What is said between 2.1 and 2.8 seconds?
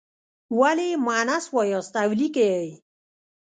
لیکئ یې.